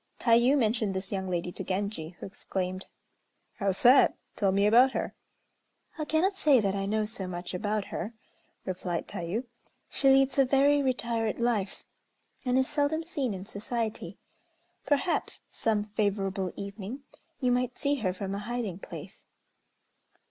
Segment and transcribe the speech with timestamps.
[0.19, 2.87] Tayû mentioned this young lady to Genji, who exclaimed:
[3.59, 4.15] "How sad!
[4.35, 5.13] Tell me all about her."
[5.99, 8.15] "I cannot say that I know so much about her,"
[8.65, 9.43] replied Tayû.
[9.91, 11.85] "She leads a very retired life,
[12.47, 14.17] and is seldom seen in society.
[14.87, 17.03] Perhaps, some favorable evening,
[17.39, 19.25] you might see her from a hiding place.